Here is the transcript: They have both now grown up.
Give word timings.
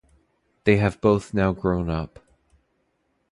They 0.63 0.77
have 0.77 0.99
both 0.99 1.31
now 1.31 1.51
grown 1.51 1.87
up. 1.87 2.17